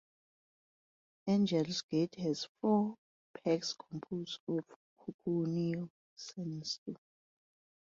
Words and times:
Angels 1.27 1.83
Gate 1.83 2.15
has 2.15 2.47
four 2.59 2.97
peaks 3.35 3.73
composed 3.77 4.39
of 4.47 4.65
Coconino 4.97 5.91
Sandstone. 6.15 6.97